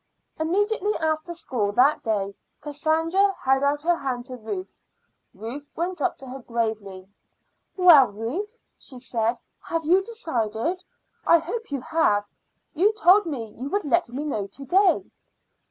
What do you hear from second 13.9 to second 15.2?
me know to day."